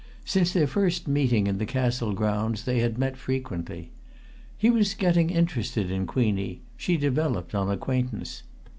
[0.25, 3.91] Since their first meeting in the Castle grounds they had met frequently.
[4.57, 8.41] He was getting interested in Queenie: she developed on acquaintance.